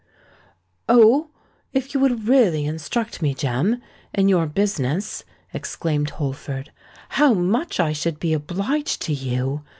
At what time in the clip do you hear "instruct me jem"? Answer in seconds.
2.65-3.83